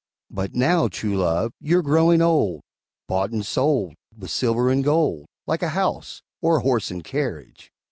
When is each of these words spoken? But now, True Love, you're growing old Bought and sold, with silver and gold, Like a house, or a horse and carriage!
But 0.31 0.55
now, 0.55 0.87
True 0.87 1.15
Love, 1.15 1.53
you're 1.61 1.83
growing 1.83 2.23
old 2.23 2.61
Bought 3.07 3.29
and 3.29 3.45
sold, 3.45 3.93
with 4.17 4.31
silver 4.31 4.71
and 4.71 4.83
gold, 4.83 5.27
Like 5.45 5.61
a 5.61 5.69
house, 5.77 6.23
or 6.41 6.57
a 6.57 6.61
horse 6.61 6.89
and 6.89 7.03
carriage! 7.03 7.71